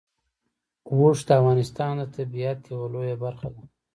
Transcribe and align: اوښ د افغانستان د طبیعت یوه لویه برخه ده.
اوښ 0.91 1.17
د 1.27 1.29
افغانستان 1.39 1.93
د 1.99 2.03
طبیعت 2.15 2.59
یوه 2.71 2.87
لویه 2.93 3.15
برخه 3.23 3.47
ده. 3.53 3.61